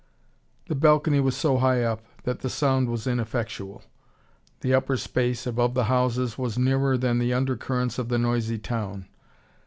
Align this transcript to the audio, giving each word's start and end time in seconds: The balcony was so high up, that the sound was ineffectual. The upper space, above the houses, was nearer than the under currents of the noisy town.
The 0.67 0.73
balcony 0.73 1.19
was 1.19 1.37
so 1.37 1.59
high 1.59 1.83
up, 1.83 2.01
that 2.23 2.39
the 2.39 2.49
sound 2.49 2.89
was 2.89 3.05
ineffectual. 3.05 3.83
The 4.61 4.73
upper 4.73 4.97
space, 4.97 5.45
above 5.45 5.75
the 5.75 5.83
houses, 5.83 6.39
was 6.39 6.57
nearer 6.57 6.97
than 6.97 7.19
the 7.19 7.33
under 7.35 7.55
currents 7.55 7.99
of 7.99 8.09
the 8.09 8.17
noisy 8.17 8.57
town. 8.57 9.05